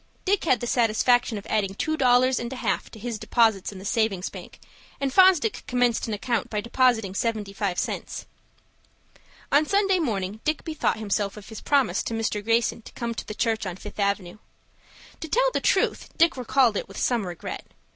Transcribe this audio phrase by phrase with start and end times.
[0.25, 3.77] Dick had the satisfaction of adding two dollars and a half to his deposits in
[3.77, 4.59] the Savings Bank,
[4.99, 8.25] and Fosdick commenced an account by depositing seventy five cents.
[9.51, 12.43] On Sunday morning Dick bethought himself of his promise to Mr.
[12.43, 14.39] Greyson to come to the church on Fifth Avenue.
[15.19, 17.67] To tell the truth, Dick recalled it with some regret.